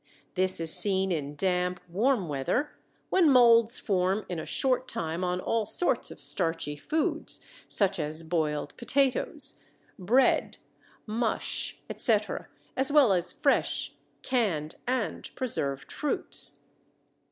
[0.33, 2.71] This is seen in damp, warm weather,
[3.11, 8.23] when molds form in a short time on all sorts of starchy foods, such as
[8.23, 9.61] boiled potatoes,
[9.99, 10.57] bread,
[11.05, 13.93] mush, etc., as well as fresh,
[14.23, 16.61] canned, and preserved fruits.